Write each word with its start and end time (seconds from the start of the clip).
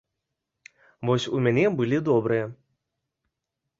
Вось 1.09 1.29
у 1.39 1.43
мяне 1.47 1.65
былі 1.81 1.97
добрыя. 2.11 2.45